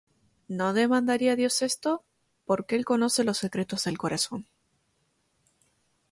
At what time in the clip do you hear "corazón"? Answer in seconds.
3.99-4.47